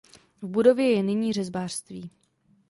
V 0.41 0.47
budově 0.47 0.91
je 0.91 1.03
nyní 1.03 1.33
řezbářství. 1.33 2.11